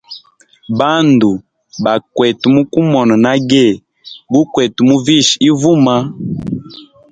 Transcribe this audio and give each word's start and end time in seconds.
Bandu, 0.77 1.31
bakwete 1.83 2.45
mukumona 2.55 3.13
nage 3.25 3.65
gukwete 4.33 4.79
muvisha 4.87 5.35
ivuma. 5.49 5.95